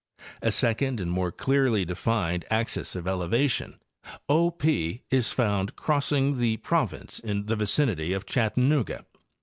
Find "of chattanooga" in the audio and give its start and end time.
8.11-9.05